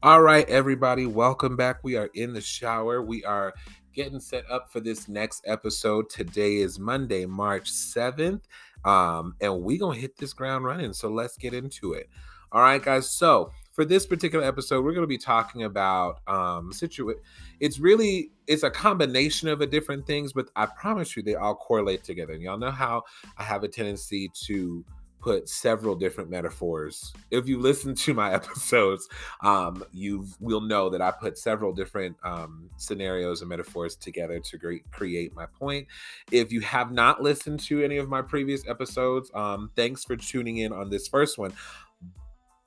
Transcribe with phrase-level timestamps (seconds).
[0.00, 1.82] All right, everybody, welcome back.
[1.82, 3.02] We are in the shower.
[3.02, 3.52] We are
[3.92, 6.08] getting set up for this next episode.
[6.08, 8.42] Today is Monday, March 7th.
[8.84, 10.92] Um, and we're gonna hit this ground running.
[10.92, 12.08] So let's get into it.
[12.52, 13.10] All right, guys.
[13.10, 17.20] So for this particular episode, we're gonna be talking about um situation.
[17.58, 21.56] It's really it's a combination of a different things, but I promise you they all
[21.56, 22.34] correlate together.
[22.34, 23.02] And y'all know how
[23.36, 24.84] I have a tendency to
[25.20, 27.12] put several different metaphors.
[27.30, 29.08] If you listen to my episodes,
[29.42, 34.58] um, you will know that I put several different um, scenarios and metaphors together to
[34.58, 35.86] cre- create my point.
[36.30, 40.58] If you have not listened to any of my previous episodes, um, thanks for tuning
[40.58, 41.52] in on this first one.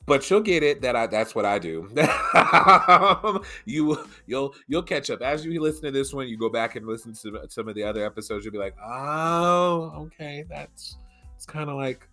[0.08, 1.88] But you'll get it that I that's what I do.
[3.66, 6.28] you you'll you'll catch up as you listen to this one.
[6.28, 8.44] You go back and listen to some of the other episodes.
[8.44, 10.98] You'll be like, oh, okay, that's
[11.36, 12.08] it's kind of like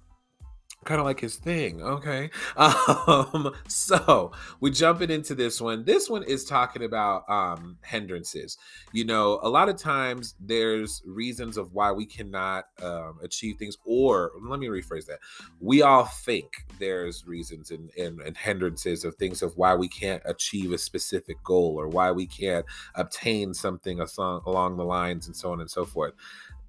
[0.84, 1.82] kind of like his thing.
[1.82, 2.30] Okay.
[2.58, 5.84] Um, so we jumping into this one.
[5.84, 8.58] This one is talking about um hindrances.
[8.92, 13.76] You know, a lot of times there's reasons of why we cannot um, achieve things,
[13.84, 15.18] or let me rephrase that.
[15.60, 16.46] We all think
[16.78, 21.42] there's reasons and, and, and hindrances of things of why we can't achieve a specific
[21.44, 25.84] goal or why we can't obtain something along the lines and so on and so
[25.84, 26.14] forth.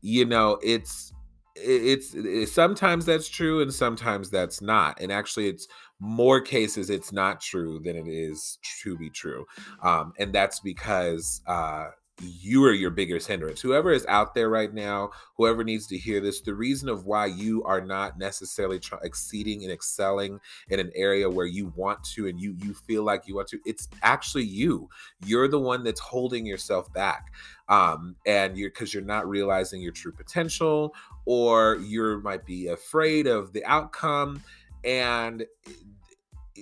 [0.02, 1.14] You know, it's
[1.62, 5.68] it's, sometimes that's true and sometimes that's not and actually it's
[6.00, 9.46] more cases it's not true than it is to be true
[9.84, 11.88] um, and that's because uh,
[12.22, 13.62] you are your biggest hindrance.
[13.62, 17.28] Whoever is out there right now, whoever needs to hear this, the reason of why
[17.28, 22.40] you are not necessarily exceeding and excelling in an area where you want to and
[22.40, 24.90] you you feel like you want to, it's actually you.
[25.26, 27.34] You're the one that's holding yourself back.
[27.70, 33.28] Um, and you're because you're not realizing your true potential, or you might be afraid
[33.28, 34.42] of the outcome,
[34.84, 35.46] and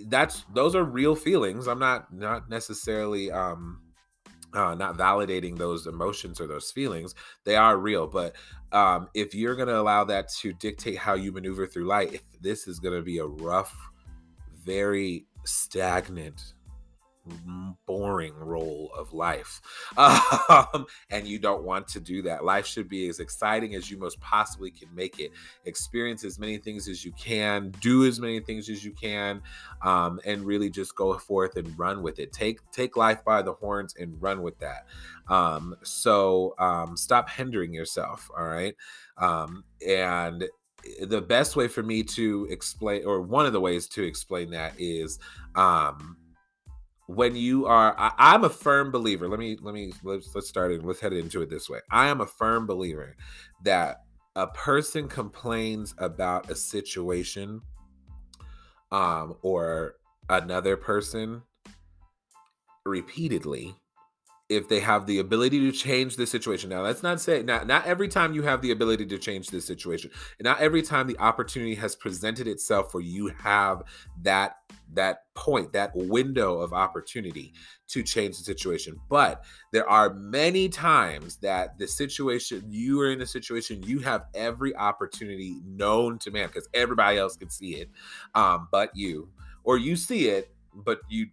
[0.07, 1.67] that's those are real feelings.
[1.67, 3.81] I'm not not necessarily um
[4.57, 7.15] uh, not validating those emotions or those feelings.
[7.43, 8.35] They are real, but
[8.71, 12.67] um, if you're going to allow that to dictate how you maneuver through life, this
[12.67, 13.75] is going to be a rough,
[14.65, 16.53] very stagnant
[17.85, 19.61] boring role of life.
[20.49, 22.45] Um, and you don't want to do that.
[22.45, 25.31] Life should be as exciting as you most possibly can make it.
[25.65, 29.41] Experience as many things as you can, do as many things as you can,
[29.83, 32.31] um, and really just go forth and run with it.
[32.31, 34.85] Take take life by the horns and run with that.
[35.27, 38.29] Um, so um, stop hindering yourself.
[38.37, 38.75] All right.
[39.17, 40.47] Um, and
[41.01, 44.73] the best way for me to explain, or one of the ways to explain that
[44.77, 45.19] is
[45.55, 46.17] um,
[47.07, 50.71] when you are I, am a firm believer let me let me let's let's start
[50.73, 53.15] it let's head into it this way i am a firm believer
[53.63, 54.03] that
[54.35, 57.61] a person complains about a situation
[58.91, 59.95] um or
[60.29, 61.43] another person
[62.85, 63.75] repeatedly
[64.49, 66.69] if they have the ability to change the situation.
[66.69, 69.65] Now, let's not say not not every time you have the ability to change this
[69.65, 70.09] situation,
[70.41, 73.83] not every time the opportunity has presented itself where you have
[74.21, 74.55] that
[74.93, 77.53] that point, that window of opportunity
[77.89, 78.99] to change the situation.
[79.09, 84.25] But there are many times that the situation you are in a situation you have
[84.33, 87.89] every opportunity known to man because everybody else can see it,
[88.35, 89.29] um, but you,
[89.63, 91.27] or you see it, but you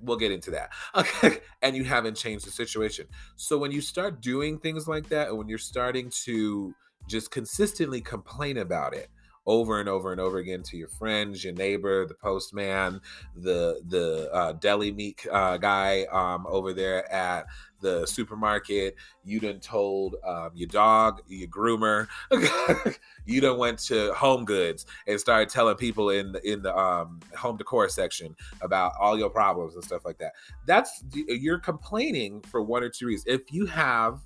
[0.00, 0.70] we'll get into that.
[0.96, 1.40] Okay.
[1.62, 3.06] And you haven't changed the situation.
[3.36, 6.74] So when you start doing things like that, and when you're starting to
[7.08, 9.08] just consistently complain about it,
[9.46, 13.00] over and over and over again to your friends, your neighbor, the postman,
[13.36, 17.46] the the uh, deli meat uh, guy um, over there at
[17.80, 18.96] the supermarket.
[19.24, 22.08] You done told um, your dog, your groomer.
[23.26, 27.56] you done went to HomeGoods and started telling people in the in the um, home
[27.56, 30.32] decor section about all your problems and stuff like that.
[30.66, 33.26] That's you're complaining for one or two reasons.
[33.40, 34.20] If you have,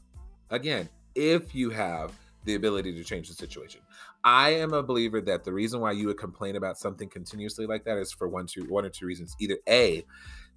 [0.51, 2.13] again, if you have
[2.45, 3.81] the ability to change the situation.
[4.25, 7.85] I am a believer that the reason why you would complain about something continuously like
[7.85, 9.35] that is for one, two, one or two reasons.
[9.41, 10.05] Either A,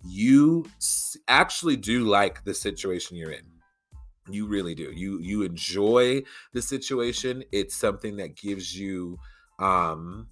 [0.06, 0.66] you
[1.28, 3.46] actually do like the situation you're in.
[4.30, 4.92] You really do.
[4.94, 6.22] You you enjoy
[6.54, 7.44] the situation.
[7.52, 9.18] It's something that gives you
[9.60, 10.28] um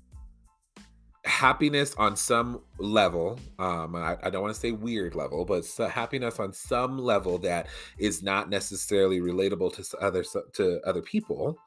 [1.25, 5.87] happiness on some level um i, I don't want to say weird level but so
[5.87, 7.67] happiness on some level that
[7.97, 10.23] is not necessarily relatable to other
[10.53, 11.57] to other people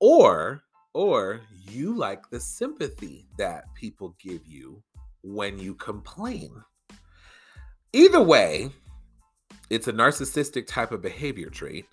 [0.00, 0.64] or
[0.96, 4.82] or you like the sympathy that people give you
[5.22, 6.50] when you complain.
[7.92, 8.70] Either way
[9.68, 11.86] it's a narcissistic type of behavior trait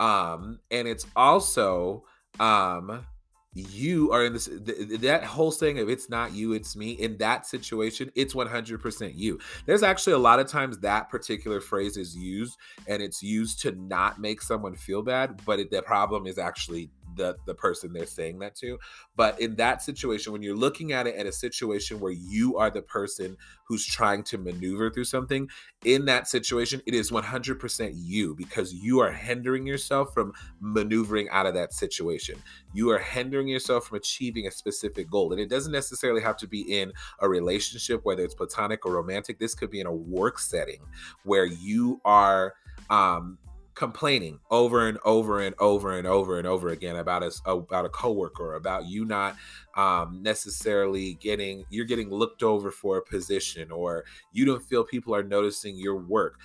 [0.00, 2.02] um and it's also
[2.40, 3.06] um
[3.54, 7.16] you are in this th- that whole saying of it's not you it's me in
[7.18, 9.38] that situation it's 100% you.
[9.66, 12.56] There's actually a lot of times that particular phrase is used
[12.86, 16.90] and it's used to not make someone feel bad but it, the problem is actually
[17.18, 18.78] the the person they're saying that to.
[19.16, 22.70] But in that situation when you're looking at it at a situation where you are
[22.70, 23.36] the person
[23.66, 25.48] who's trying to maneuver through something
[25.84, 31.46] in that situation it is 100% you because you are hindering yourself from maneuvering out
[31.46, 32.36] of that situation.
[32.72, 35.32] You are hindering yourself from achieving a specific goal.
[35.32, 39.38] And it doesn't necessarily have to be in a relationship whether it's platonic or romantic.
[39.38, 40.80] This could be in a work setting
[41.24, 42.54] where you are
[42.90, 43.38] um
[43.78, 47.88] complaining over and over and over and over and over again about a about a
[47.88, 49.36] coworker, about you not
[49.76, 55.14] um, necessarily getting you're getting looked over for a position, or you don't feel people
[55.14, 56.40] are noticing your work.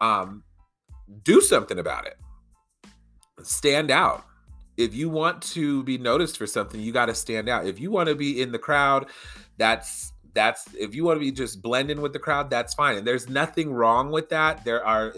[0.00, 0.42] Um,
[1.24, 2.16] do something about it.
[3.42, 4.24] Stand out.
[4.78, 7.66] If you want to be noticed for something, you got to stand out.
[7.66, 9.08] If you want to be in the crowd,
[9.58, 13.06] that's that's if you want to be just blending with the crowd that's fine and
[13.06, 15.12] there's nothing wrong with that there are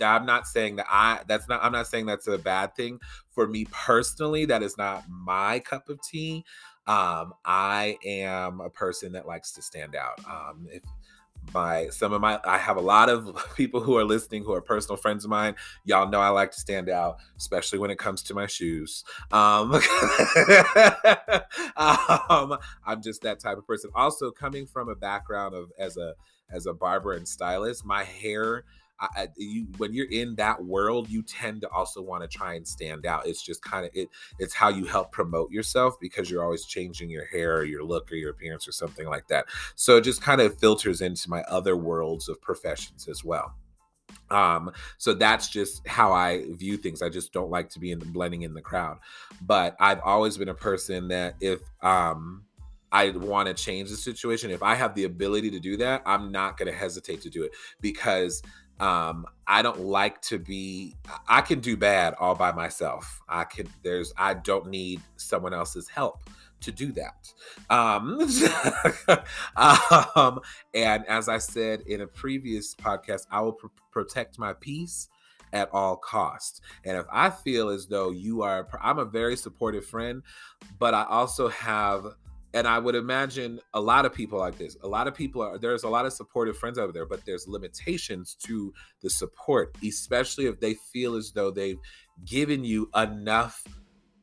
[0.00, 3.00] I'm not saying that I that's not I'm not saying that's a bad thing
[3.30, 6.44] for me personally that is not my cup of tea
[6.86, 10.82] um I am a person that likes to stand out um if
[11.52, 14.60] my some of my I have a lot of people who are listening who are
[14.60, 15.54] personal friends of mine.
[15.84, 19.04] Y'all know I like to stand out, especially when it comes to my shoes.
[19.30, 19.74] Um,
[21.76, 23.90] um, I'm just that type of person.
[23.94, 26.14] Also, coming from a background of as a
[26.50, 28.64] as a barber and stylist, my hair
[29.00, 32.66] I, you when you're in that world, you tend to also want to try and
[32.66, 33.26] stand out.
[33.26, 34.08] It's just kind of it.
[34.38, 38.10] It's how you help promote yourself because you're always changing your hair, or your look,
[38.12, 39.46] or your appearance, or something like that.
[39.74, 43.54] So it just kind of filters into my other worlds of professions as well.
[44.30, 47.02] Um, so that's just how I view things.
[47.02, 48.98] I just don't like to be in the blending in the crowd.
[49.42, 52.44] But I've always been a person that if um
[52.94, 56.30] I want to change the situation, if I have the ability to do that, I'm
[56.30, 57.50] not going to hesitate to do it
[57.80, 58.40] because
[58.80, 60.96] um i don't like to be
[61.28, 65.88] i can do bad all by myself i can there's i don't need someone else's
[65.88, 66.28] help
[66.60, 67.32] to do that
[67.70, 68.18] um,
[70.16, 70.40] um
[70.74, 75.08] and as i said in a previous podcast i will pr- protect my peace
[75.52, 76.60] at all cost.
[76.84, 80.20] and if i feel as though you are i'm a very supportive friend
[80.80, 82.06] but i also have
[82.54, 84.76] and I would imagine a lot of people like this.
[84.82, 87.48] A lot of people are there's a lot of supportive friends over there, but there's
[87.48, 88.72] limitations to
[89.02, 91.80] the support, especially if they feel as though they've
[92.24, 93.62] given you enough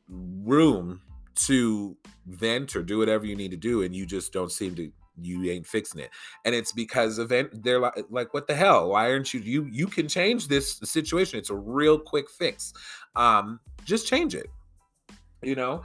[0.08, 1.00] room
[1.34, 1.96] to
[2.26, 4.90] vent or do whatever you need to do, and you just don't seem to
[5.20, 6.08] you ain't fixing it.
[6.46, 8.88] And it's because event they're like, like what the hell?
[8.88, 11.38] Why aren't you you you can change this situation.
[11.38, 12.72] It's a real quick fix.
[13.14, 14.46] Um just change it
[15.42, 15.82] you know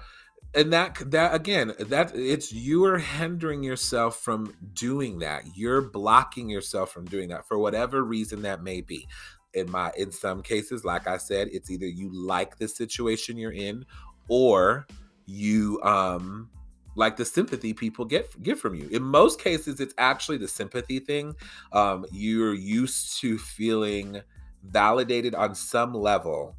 [0.53, 5.43] and that that again that it's you are hindering yourself from doing that.
[5.55, 9.07] You're blocking yourself from doing that for whatever reason that may be.
[9.53, 13.53] In my in some cases like i said it's either you like the situation you're
[13.53, 13.85] in
[14.27, 14.85] or
[15.25, 16.49] you um
[16.95, 18.87] like the sympathy people get get from you.
[18.89, 21.35] In most cases it's actually the sympathy thing.
[21.71, 24.21] Um you're used to feeling
[24.63, 26.55] validated on some level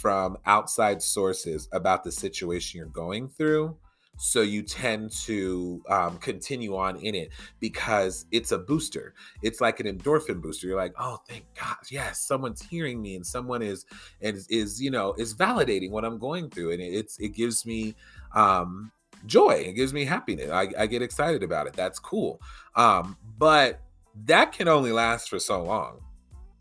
[0.00, 3.76] from outside sources about the situation you're going through.
[4.16, 9.14] So you tend to um, continue on in it because it's a booster.
[9.42, 10.66] It's like an endorphin booster.
[10.66, 13.86] You're like, oh, thank God, yes, someone's hearing me, and someone is
[14.20, 17.64] and is, is you know is validating what I'm going through, and it's it gives
[17.64, 17.94] me
[18.34, 18.92] um,
[19.24, 19.52] joy.
[19.52, 20.50] It gives me happiness.
[20.50, 21.72] I, I get excited about it.
[21.72, 22.42] That's cool.
[22.76, 23.80] Um, but
[24.26, 26.00] that can only last for so long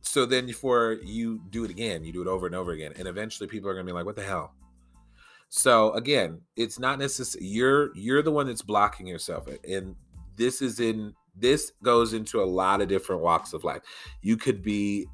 [0.01, 3.07] so then before you do it again you do it over and over again and
[3.07, 4.53] eventually people are going to be like what the hell?
[5.49, 9.95] So again it's not necessary you're you're the one that's blocking yourself and
[10.35, 13.81] this is in this goes into a lot of different walks of life.
[14.21, 15.07] You could be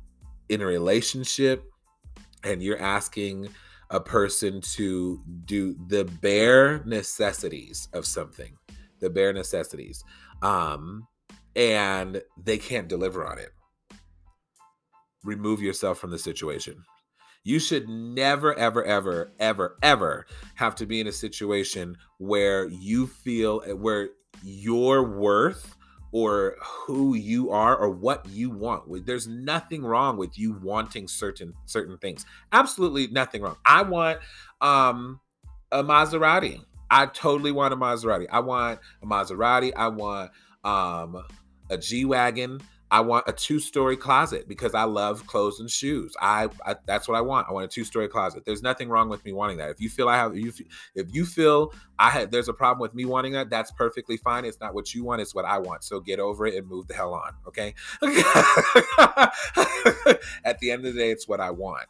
[0.50, 1.64] in a relationship
[2.44, 3.50] and you're asking
[3.90, 8.56] a person to do the bare necessities of something
[9.00, 10.04] the bare necessities
[10.42, 11.08] um
[11.56, 13.52] and they can't deliver on it
[15.26, 16.84] remove yourself from the situation.
[17.44, 23.06] You should never, ever, ever, ever, ever have to be in a situation where you
[23.06, 24.10] feel where
[24.44, 25.76] your worth
[26.12, 29.06] or who you are or what you want.
[29.06, 32.26] There's nothing wrong with you wanting certain certain things.
[32.52, 33.58] Absolutely nothing wrong.
[33.66, 34.20] I want
[34.62, 35.20] um
[35.72, 36.62] a Maserati.
[36.90, 38.28] I totally want a Maserati.
[38.32, 39.74] I want a Maserati.
[39.76, 40.32] I want
[40.64, 41.24] um
[41.70, 42.62] a G Wagon.
[42.92, 46.16] I want a two-story closet because I love clothes and shoes.
[46.22, 47.48] I, I, that's what I want.
[47.50, 48.44] I want a two-story closet.
[48.46, 49.70] There's nothing wrong with me wanting that.
[49.72, 50.54] If you feel I have, you
[50.94, 53.50] if you feel I have, there's a problem with me wanting that.
[53.50, 54.46] That's perfectly fine.
[54.46, 55.22] It's not what you want.
[55.22, 55.84] It's what I want.
[55.84, 57.34] So get over it and move the hell on.
[57.48, 57.74] Okay.
[60.46, 61.88] At the end of the day, it's what I want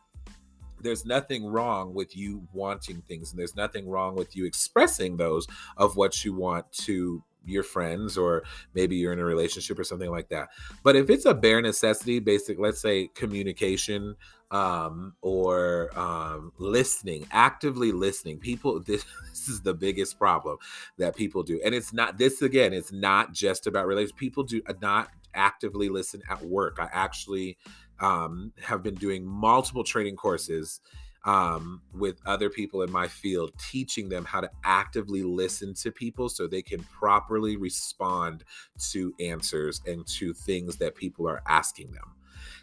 [0.81, 5.47] there's nothing wrong with you wanting things and there's nothing wrong with you expressing those
[5.77, 10.09] of what you want to your friends or maybe you're in a relationship or something
[10.09, 10.49] like that.
[10.83, 14.15] But if it's a bare necessity, basic, let's say communication
[14.51, 20.57] um, or um, listening, actively listening, people, this, this is the biggest problem
[20.97, 21.59] that people do.
[21.63, 24.19] And it's not, this again, it's not just about relationships.
[24.19, 26.77] People do not actively listen at work.
[26.79, 27.57] I actually
[27.99, 30.81] um, have been doing multiple training courses
[31.25, 36.29] um, with other people in my field, teaching them how to actively listen to people
[36.29, 38.43] so they can properly respond
[38.91, 42.13] to answers and to things that people are asking them.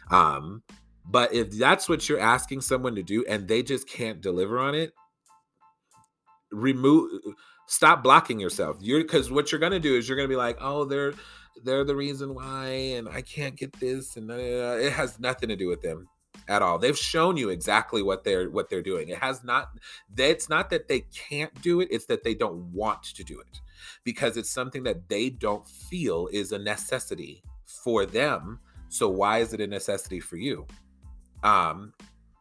[0.09, 0.63] Um,
[1.05, 4.75] but if that's what you're asking someone to do and they just can't deliver on
[4.75, 4.93] it,
[6.51, 7.09] remove
[7.67, 8.77] stop blocking yourself.
[8.79, 11.13] You're because what you're gonna do is you're gonna be like oh they're
[11.63, 15.67] they're the reason why and i can't get this and it has nothing to do
[15.67, 16.07] with them
[16.47, 16.77] at all.
[16.77, 19.09] They've shown you exactly what they're what they're doing.
[19.09, 19.69] It has not
[20.17, 23.61] it's not that they can't do it, it's that they don't want to do it.
[24.03, 28.59] Because it's something that they don't feel is a necessity for them.
[28.89, 30.67] So why is it a necessity for you?
[31.43, 31.93] Um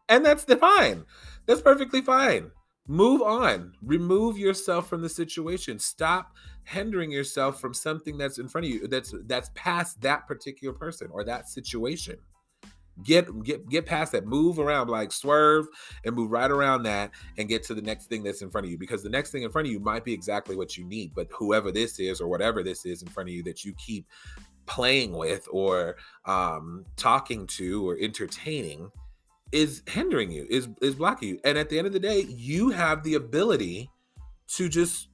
[0.09, 1.04] and that's fine.
[1.47, 2.50] That's perfectly fine.
[2.87, 3.73] Move on.
[3.82, 5.78] Remove yourself from the situation.
[5.78, 10.73] Stop hindering yourself from something that's in front of you that's that's past that particular
[10.73, 12.16] person or that situation
[13.04, 15.66] get get get past that move around like swerve
[16.04, 18.71] and move right around that and get to the next thing that's in front of
[18.71, 21.12] you because the next thing in front of you might be exactly what you need
[21.14, 24.06] but whoever this is or whatever this is in front of you that you keep
[24.66, 28.90] playing with or um talking to or entertaining
[29.52, 31.40] is hindering you is is blocking you.
[31.44, 33.90] And at the end of the day you have the ability
[34.56, 35.09] to just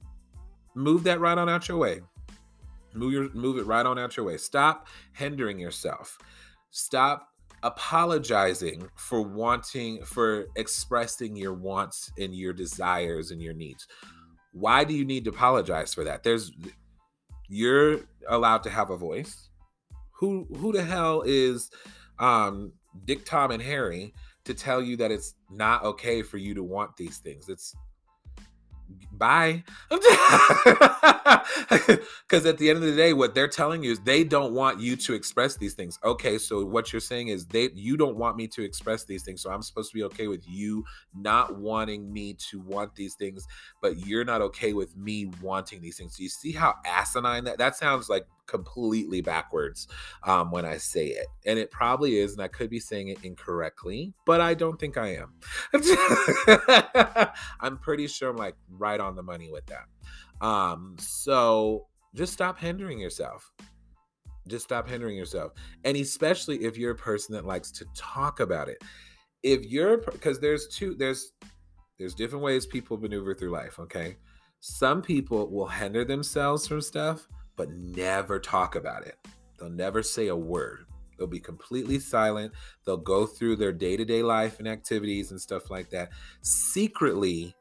[0.75, 1.99] move that right on out your way.
[2.93, 4.37] Move your move it right on out your way.
[4.37, 6.17] Stop hindering yourself.
[6.71, 7.29] Stop
[7.63, 13.87] apologizing for wanting for expressing your wants and your desires and your needs.
[14.51, 16.23] Why do you need to apologize for that?
[16.23, 16.51] There's
[17.47, 19.49] you're allowed to have a voice.
[20.19, 21.69] Who who the hell is
[22.19, 22.73] um
[23.05, 24.13] dick tom and harry
[24.43, 27.49] to tell you that it's not okay for you to want these things?
[27.49, 27.75] It's
[29.19, 29.63] bye.
[32.27, 34.79] Because at the end of the day, what they're telling you is they don't want
[34.79, 35.99] you to express these things.
[36.03, 39.41] Okay, so what you're saying is they you don't want me to express these things,
[39.41, 40.85] so I'm supposed to be okay with you
[41.15, 43.47] not wanting me to want these things,
[43.81, 46.17] but you're not okay with me wanting these things.
[46.17, 49.87] Do you see how asinine that that sounds like completely backwards
[50.23, 51.27] um, when I say it.
[51.45, 54.97] And it probably is, and I could be saying it incorrectly, but I don't think
[54.97, 55.33] I am.
[57.59, 60.45] I'm pretty sure I'm like right on the money with that.
[60.45, 63.51] Um, so just stop hindering yourself.
[64.47, 65.51] Just stop hindering yourself.
[65.83, 68.81] And especially if you're a person that likes to talk about it.
[69.43, 71.33] If you're because there's two, there's
[71.97, 74.15] there's different ways people maneuver through life, okay?
[74.61, 77.27] Some people will hinder themselves from stuff
[77.59, 79.17] but never talk about it.
[79.59, 80.85] They'll never say a word.
[81.17, 82.53] They'll be completely silent.
[82.85, 86.11] They'll go through their day to day life and activities and stuff like that,
[86.41, 87.53] secretly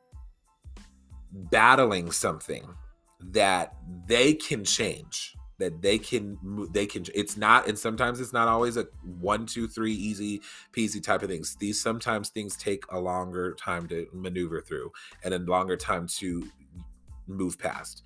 [1.51, 2.75] battling something
[3.21, 3.75] that
[4.07, 6.39] they can change that they can
[6.73, 8.87] they can it's not and sometimes it's not always a
[9.21, 10.41] one two three easy
[10.73, 14.91] peasy type of things these sometimes things take a longer time to maneuver through
[15.25, 16.49] and a longer time to
[17.27, 18.05] move past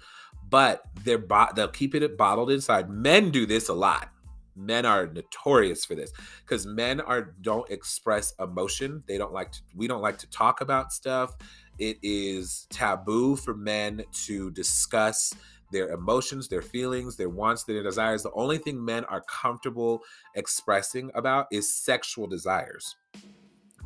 [0.53, 2.91] but they're bo- they'll keep it bottled inside.
[2.91, 4.11] Men do this a lot.
[4.55, 6.13] Men are notorious for this
[6.45, 9.03] because men are don't express emotion.
[9.07, 9.61] They don't like to.
[9.75, 11.35] We don't like to talk about stuff.
[11.79, 15.33] It is taboo for men to discuss
[15.71, 18.23] their emotions, their feelings, their wants, their desires.
[18.23, 20.03] The only thing men are comfortable
[20.35, 22.97] expressing about is sexual desires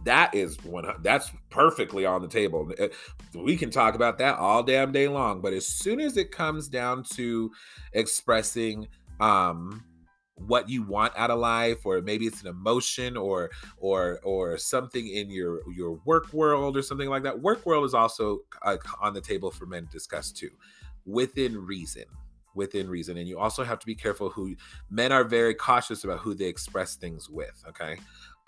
[0.06, 2.86] that is one that's perfectly on the table uh,
[3.34, 6.68] we can talk about that all damn day long but as soon as it comes
[6.68, 7.50] down to
[7.92, 8.86] expressing
[9.20, 9.84] um
[10.36, 15.08] what you want out of life or maybe it's an emotion or or or something
[15.08, 19.14] in your your work world or something like that work world is also uh, on
[19.14, 20.50] the table for men to discuss too
[21.06, 22.04] within reason
[22.54, 24.54] within reason and you also have to be careful who
[24.90, 27.96] men are very cautious about who they express things with okay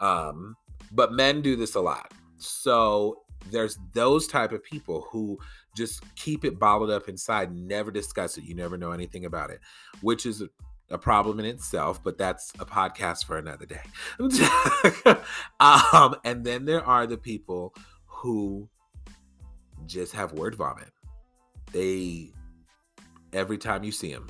[0.00, 0.54] um
[0.92, 2.12] but men do this a lot.
[2.36, 5.38] So there's those type of people who
[5.76, 8.44] just keep it bottled up inside, never discuss it.
[8.44, 9.60] You never know anything about it,
[10.00, 10.42] which is
[10.90, 13.80] a problem in itself, but that's a podcast for another day.
[15.60, 17.74] um, and then there are the people
[18.06, 18.68] who
[19.86, 20.90] just have word vomit.
[21.72, 22.32] They
[23.32, 24.26] every time you see them,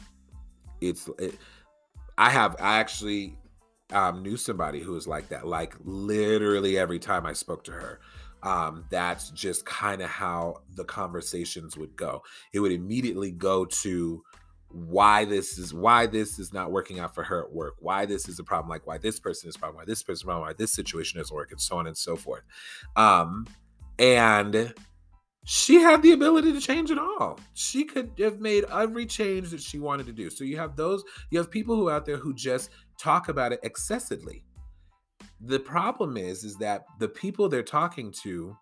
[0.81, 1.09] it's.
[1.19, 1.37] It,
[2.17, 3.37] I have I actually
[3.93, 5.47] um, knew somebody who was like that.
[5.47, 8.01] Like literally every time I spoke to her,
[8.43, 12.23] um, that's just kind of how the conversations would go.
[12.53, 14.23] It would immediately go to
[14.71, 18.29] why this is why this is not working out for her at work, why this
[18.29, 20.47] is a problem, like why this person is a problem, why this person is problem,
[20.47, 22.43] why this situation is working, so on and so forth.
[22.97, 23.47] Um,
[23.99, 24.75] and
[25.45, 27.41] she had the ability to change it all.
[27.55, 30.29] She could have made every change that she wanted to do.
[30.29, 33.61] So you have those, you have people who out there who just talk about it
[33.63, 34.45] excessively.
[35.41, 38.55] The problem is, is that the people they're talking to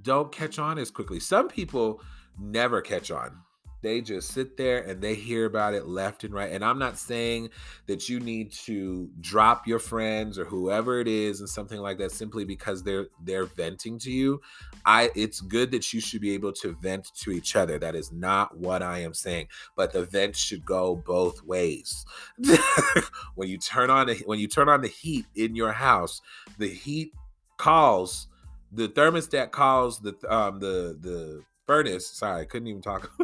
[0.00, 1.20] don't catch on as quickly.
[1.20, 2.00] Some people
[2.38, 3.43] never catch on
[3.84, 6.50] they just sit there and they hear about it left and right.
[6.50, 7.50] And I'm not saying
[7.86, 12.10] that you need to drop your friends or whoever it is and something like that
[12.10, 14.40] simply because they're they're venting to you.
[14.86, 17.78] I it's good that you should be able to vent to each other.
[17.78, 19.48] That is not what I am saying.
[19.76, 22.04] But the vent should go both ways.
[23.34, 26.20] when you turn on the when you turn on the heat in your house,
[26.58, 27.12] the heat
[27.56, 28.28] calls
[28.72, 32.06] the thermostat calls the um the the furnace.
[32.06, 33.10] Sorry, couldn't even talk.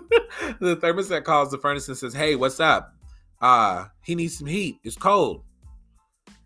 [0.60, 2.94] the thermostat calls the furnace and says, "Hey, what's up?
[3.40, 4.76] Uh, he needs some heat.
[4.84, 5.42] It's cold."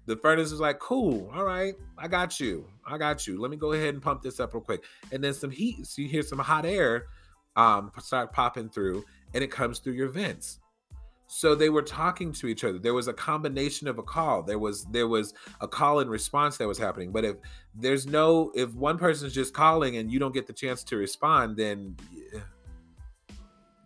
[0.06, 2.66] The furnace is like, "Cool, all right, I got you.
[2.86, 3.40] I got you.
[3.40, 6.02] Let me go ahead and pump this up real quick." And then some heat, so
[6.02, 7.06] you hear some hot air,
[7.56, 10.60] um, start popping through, and it comes through your vents.
[11.26, 12.78] So they were talking to each other.
[12.78, 14.42] There was a combination of a call.
[14.42, 17.12] There was there was a call and response that was happening.
[17.12, 17.36] But if
[17.74, 21.56] there's no if one person's just calling and you don't get the chance to respond,
[21.56, 21.96] then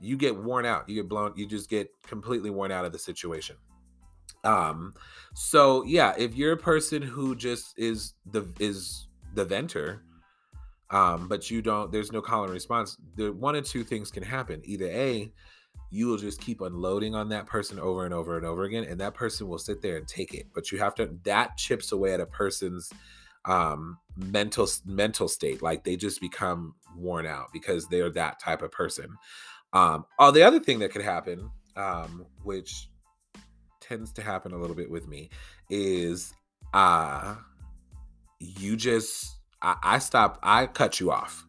[0.01, 0.89] you get worn out.
[0.89, 1.33] You get blown.
[1.37, 3.57] You just get completely worn out of the situation.
[4.45, 4.95] Um.
[5.35, 10.03] So yeah, if you're a person who just is the is the venter,
[10.91, 11.93] um, but you don't.
[11.93, 12.97] There's no call and response.
[13.17, 14.61] The one of two things can happen.
[14.65, 15.33] Either a
[15.91, 19.01] you will just keep unloading on that person over and over and over again and
[19.01, 20.47] that person will sit there and take it.
[20.55, 22.93] But you have to that chips away at a person's
[23.45, 28.71] um mental mental state like they just become worn out because they're that type of
[28.71, 29.09] person.
[29.73, 32.91] Um oh the other thing that could happen um which
[33.81, 35.31] tends to happen a little bit with me
[35.71, 36.35] is
[36.75, 37.37] uh
[38.41, 41.47] you just I, I stop i cut you off.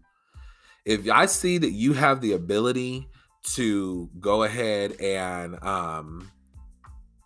[0.86, 3.09] If i see that you have the ability
[3.43, 6.30] to go ahead and um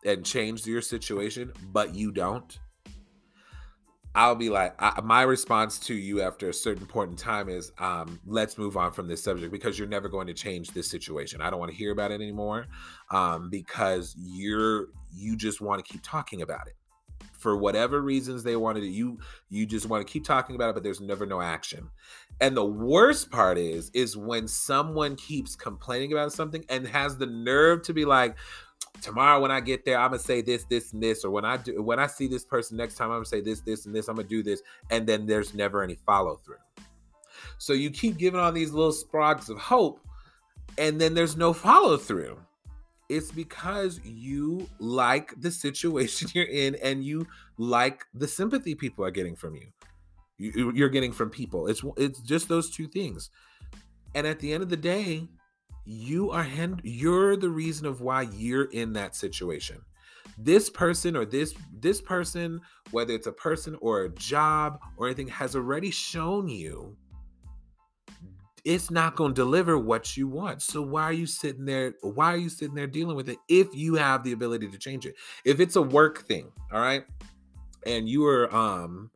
[0.06, 2.60] and change your situation, but you don't,
[4.16, 7.72] I'll be like, I, my response to you after a certain point in time is,
[7.80, 11.42] um, let's move on from this subject because you're never going to change this situation.
[11.42, 12.68] I don't want to hear about it anymore,
[13.12, 16.76] um, because you're you just want to keep talking about it
[17.44, 20.74] for whatever reasons they wanted to you you just want to keep talking about it
[20.74, 21.90] but there's never no action.
[22.40, 27.26] And the worst part is is when someone keeps complaining about something and has the
[27.26, 28.38] nerve to be like
[29.02, 31.58] tomorrow when i get there i'm gonna say this this and this or when i
[31.58, 34.08] do when i see this person next time i'm gonna say this this and this
[34.08, 36.58] i'm gonna do this and then there's never any follow through
[37.58, 40.00] so you keep giving all these little sparks of hope
[40.78, 42.38] and then there's no follow through
[43.14, 49.12] it's because you like the situation you're in and you like the sympathy people are
[49.12, 49.68] getting from you.
[50.38, 51.68] you are getting from people.
[51.68, 53.30] It's it's just those two things.
[54.16, 55.28] And at the end of the day,
[55.86, 59.80] you are hand, you're the reason of why you're in that situation.
[60.38, 62.60] This person or this this person,
[62.92, 66.98] whether it's a person or a job or anything, has already shown you
[68.66, 70.62] it's not going to deliver what you want.
[70.62, 71.96] So why are you sitting there?
[72.02, 75.06] Why are you sitting there dealing with it if you have the ability to change
[75.06, 75.16] it?
[75.44, 77.04] If it's a work thing, all right,
[77.86, 79.10] and you are um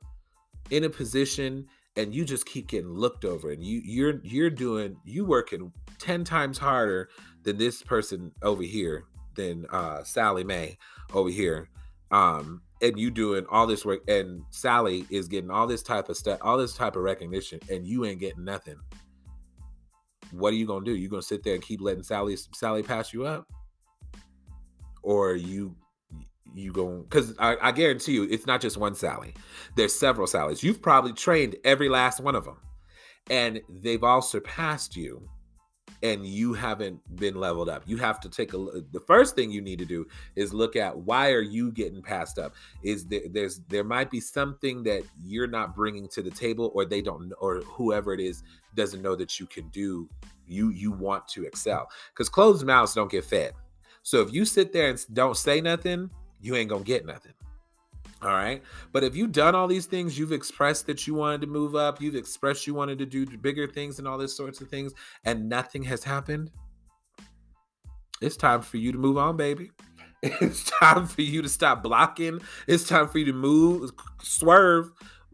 [0.70, 4.98] in a position and you just keep getting looked over and you you're you're doing
[5.06, 7.10] you working 10 times harder
[7.44, 9.06] than this person over here
[9.36, 10.78] than uh Sally Mae
[11.14, 11.70] over here
[12.12, 16.18] um and you doing all this work and Sally is getting all this type of
[16.18, 18.78] stuff all this type of recognition and you ain't getting nothing
[20.32, 20.96] what are you gonna do?
[20.96, 23.48] You gonna sit there and keep letting Sally Sally pass you up,
[25.04, 25.76] or you
[26.54, 29.34] you going because I, I guarantee you it's not just one Sally.
[29.76, 30.64] There's several Sallys.
[30.64, 32.58] You've probably trained every last one of them,
[33.30, 35.28] and they've all surpassed you
[36.04, 37.84] and you haven't been leveled up.
[37.86, 40.96] You have to take a the first thing you need to do is look at
[40.96, 42.54] why are you getting passed up?
[42.84, 46.86] Is there there's there might be something that you're not bringing to the table or
[46.86, 48.44] they don't or whoever it is
[48.76, 50.08] doesn't know that you can do.
[50.48, 53.54] You you want to excel cuz closed mouths don't get fed.
[54.04, 57.34] So if you sit there and don't say nothing, you ain't gonna get nothing.
[58.22, 58.64] All right.
[58.92, 62.02] But if you've done all these things, you've expressed that you wanted to move up,
[62.02, 65.48] you've expressed you wanted to do bigger things and all this sorts of things, and
[65.48, 66.50] nothing has happened,
[68.22, 69.72] it's time for you to move on, baby.
[70.24, 72.42] It's time for you to stop blocking.
[72.66, 74.92] It's time for you to move, swerve,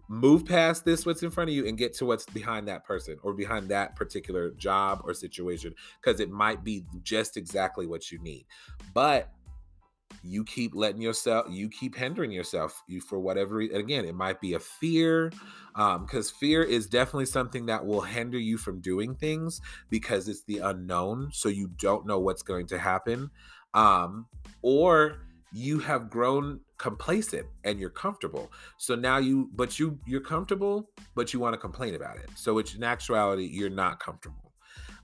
[0.10, 3.18] move past this, what's in front of you, and get to what's behind that person
[3.24, 8.22] or behind that particular job or situation, because it might be just exactly what you
[8.22, 8.46] need.
[8.94, 9.30] But
[10.24, 14.40] you keep letting yourself you keep hindering yourself you for whatever and again it might
[14.40, 15.32] be a fear
[15.76, 20.44] um because fear is definitely something that will hinder you from doing things because it's
[20.44, 23.30] the unknown so you don't know what's going to happen
[23.74, 24.26] um
[24.62, 25.20] or
[25.54, 28.52] you have grown complacent and you're comfortable.
[28.78, 32.30] So now you but you you're comfortable but you want to complain about it.
[32.36, 34.52] So it's in actuality you're not comfortable.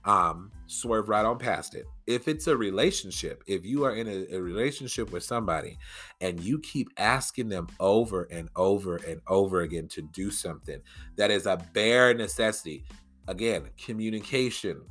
[0.04, 1.84] Um, swerve right on past it.
[2.10, 5.78] If it's a relationship, if you are in a, a, relationship with somebody
[6.20, 10.80] and you keep asking them over and over and over again to do something
[11.16, 12.84] that is a bare necessity,
[13.28, 14.82] again, communication,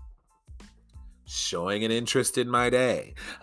[1.26, 3.16] showing an interest in my day.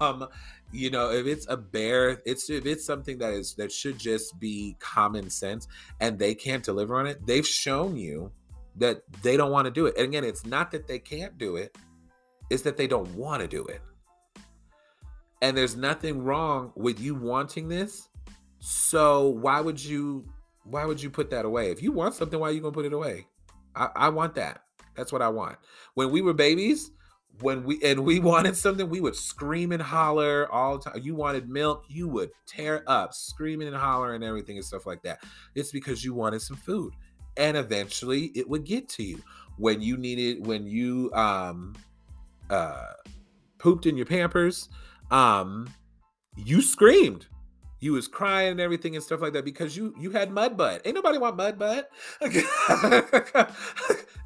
[0.00, 0.26] um,
[0.72, 4.38] you know if it's a bare it's if it's something that is that should just
[4.38, 5.66] be common sense
[6.00, 8.30] and they can't deliver on it they've shown you
[8.78, 9.96] that they don't want to do it.
[9.96, 11.76] And again, it's not that they can't do it,
[12.50, 13.82] it's that they don't want to do it.
[15.42, 18.08] And there's nothing wrong with you wanting this.
[18.60, 20.24] So why would you
[20.64, 21.70] why would you put that away?
[21.70, 23.26] If you want something, why are you gonna put it away?
[23.74, 24.62] I, I want that.
[24.96, 25.56] That's what I want.
[25.94, 26.90] When we were babies,
[27.40, 31.02] when we and we wanted something, we would scream and holler all the time.
[31.02, 35.02] You wanted milk, you would tear up, screaming and holler and everything and stuff like
[35.02, 35.22] that.
[35.54, 36.94] It's because you wanted some food
[37.38, 39.22] and eventually it would get to you.
[39.56, 41.74] When you needed when you um
[42.50, 42.92] uh
[43.58, 44.68] pooped in your pampers
[45.10, 45.68] um
[46.36, 47.26] you screamed.
[47.80, 50.82] You was crying and everything and stuff like that because you you had mud butt.
[50.84, 51.90] Ain't nobody want mud butt.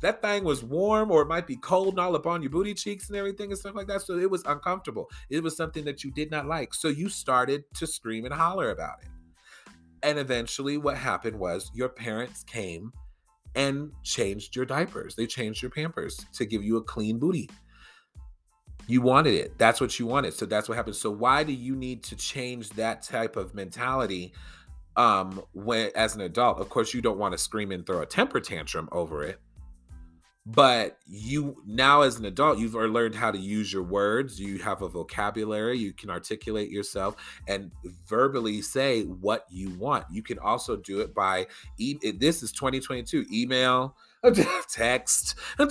[0.03, 2.75] That thing was warm or it might be cold and all up on your booty
[2.75, 4.03] cheeks and everything and stuff like that.
[4.03, 5.09] So it was uncomfortable.
[5.31, 6.75] It was something that you did not like.
[6.75, 9.09] So you started to scream and holler about it.
[10.03, 12.93] And eventually what happened was your parents came
[13.55, 15.15] and changed your diapers.
[15.15, 17.51] They changed your pampers to give you a clean booty.
[18.87, 19.59] You wanted it.
[19.59, 20.35] That's what you wanted.
[20.35, 20.97] So that's what happened.
[20.97, 24.33] So why do you need to change that type of mentality
[24.97, 26.61] um when as an adult?
[26.61, 29.41] Of course you don't want to scream and throw a temper tantrum over it
[30.45, 34.41] but you now as an adult you've learned how to use your words.
[34.41, 35.79] You have a vocabulary.
[35.79, 37.71] You can articulate yourself and
[38.09, 40.07] verbally say what you want.
[40.11, 41.47] You can also do it by
[41.79, 43.97] e- eh, this is 2022 email
[44.69, 45.37] text.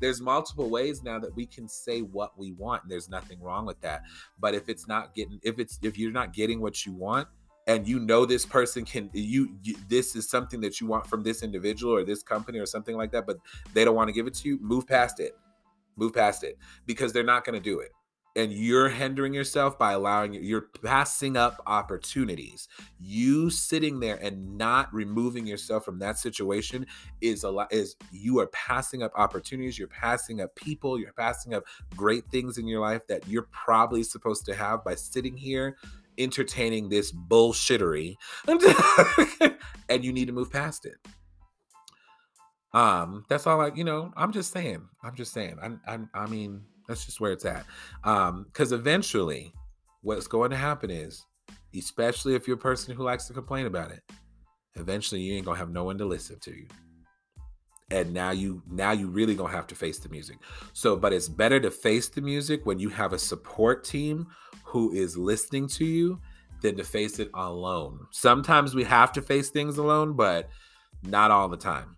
[0.00, 3.80] There's multiple ways now that we can say what we want there's nothing wrong with
[3.82, 4.02] that.
[4.38, 7.28] But if it's not getting if it's if you're not getting what you want
[7.66, 11.22] and you know this person can you, you, this is something that you want from
[11.22, 13.38] this individual or this company or something like that but
[13.72, 15.36] they don't want to give it to you move past it.
[15.96, 17.92] Move past it because they're not going to do it.
[18.36, 22.66] And you're hindering yourself by allowing you're passing up opportunities.
[22.98, 26.84] You sitting there and not removing yourself from that situation
[27.20, 31.54] is a lot is you are passing up opportunities you're passing up people you're passing
[31.54, 31.62] up
[31.96, 35.76] great things in your life that you're probably supposed to have by sitting here
[36.18, 38.14] entertaining this bullshittery
[39.88, 40.96] and you need to move past it.
[42.72, 46.26] Um that's all i you know i'm just saying i'm just saying i'm, I'm i
[46.26, 47.64] mean that's just where it's at.
[48.02, 49.52] Um because eventually
[50.02, 51.24] what's going to happen is
[51.76, 54.02] especially if you're a person who likes to complain about it
[54.76, 56.66] eventually you ain't gonna have no one to listen to you.
[57.90, 60.38] And now you now you really gonna have to face the music.
[60.72, 64.26] So but it's better to face the music when you have a support team
[64.74, 66.20] who is listening to you
[66.60, 70.50] than to face it alone sometimes we have to face things alone but
[71.04, 71.96] not all the time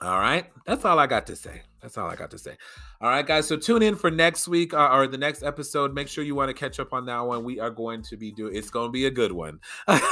[0.00, 2.56] all right that's all i got to say that's all I got to say.
[3.00, 3.46] All right, guys.
[3.46, 5.94] So tune in for next week uh, or the next episode.
[5.94, 7.44] Make sure you want to catch up on that one.
[7.44, 8.56] We are going to be doing.
[8.56, 9.60] It's going to be a good one.
[9.86, 10.02] I'm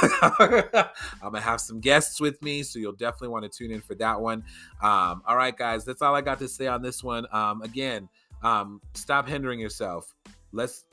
[1.21, 4.19] gonna have some guests with me, so you'll definitely want to tune in for that
[4.19, 4.43] one.
[4.81, 5.83] Um, all right, guys.
[5.83, 7.27] That's all I got to say on this one.
[7.33, 8.07] Um, again,
[8.43, 10.13] um, stop hindering yourself.
[10.53, 10.85] Let's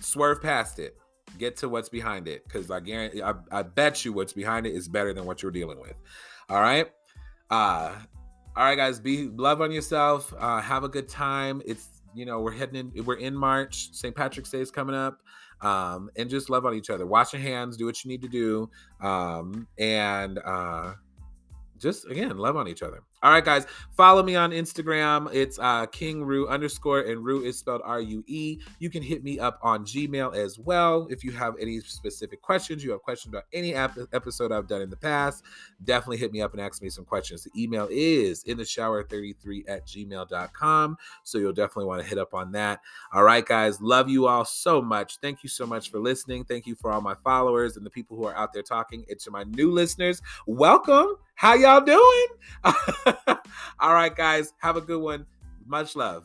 [0.00, 0.96] swerve past it.
[1.38, 4.74] Get to what's behind it, because I guarantee, I, I bet you what's behind it
[4.74, 5.94] is better than what you're dealing with.
[6.48, 6.86] All right.
[7.50, 7.94] Uh,
[8.56, 10.32] all right, guys, be love on yourself.
[10.38, 11.62] Uh, have a good time.
[11.66, 13.04] It's you know we're heading in.
[13.04, 13.90] We're in March.
[13.92, 14.14] St.
[14.14, 15.20] Patrick's Day is coming up,
[15.60, 17.06] um, and just love on each other.
[17.06, 17.76] Wash your hands.
[17.76, 20.94] Do what you need to do, um, and uh,
[21.78, 25.28] just again love on each other all right guys follow me on instagram.
[25.32, 29.58] It's uh king rue underscore and rue is spelled r-u-e you can hit me up
[29.62, 32.84] on gmail as well if you have any specific questions.
[32.84, 35.44] You have questions about any ap- episode i've done in the past
[35.84, 37.44] definitely hit me up and ask me some questions.
[37.44, 42.18] The email is in the shower 33 at gmail.com so you'll definitely want to hit
[42.18, 42.80] up on that.
[43.12, 45.18] All right guys love you all so much.
[45.20, 46.44] Thank you so much for listening.
[46.44, 49.04] Thank you for all my followers and the people who are out there talking.
[49.08, 52.26] And to my new listeners welcome how y'all doing?
[53.78, 55.24] All right, guys, have a good one.
[55.64, 56.24] Much love.